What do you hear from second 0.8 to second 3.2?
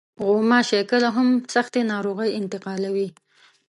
کله هم سختې ناروغۍ انتقالوي.